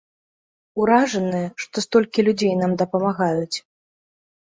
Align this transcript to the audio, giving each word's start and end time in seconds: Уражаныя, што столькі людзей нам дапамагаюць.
Уражаныя, 0.83 1.47
што 1.65 1.85
столькі 1.89 2.27
людзей 2.31 2.53
нам 2.65 2.71
дапамагаюць. 2.87 3.57